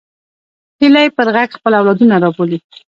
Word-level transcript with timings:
هیلۍ 0.79 1.07
پر 1.17 1.27
غږ 1.35 1.49
خپل 1.57 1.73
اولادونه 1.79 2.15
رابولي 2.23 2.57